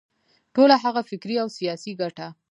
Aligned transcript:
ټوله 0.53 0.75
هغه 0.83 1.01
فکري 1.09 1.35
او 1.43 1.47
سیاسي 1.57 1.91
ګټه. 2.01 2.27